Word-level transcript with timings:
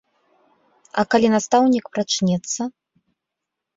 А 1.01 1.03
калі 1.11 1.27
настаўнік 1.35 1.85
прачнецца? 1.99 2.61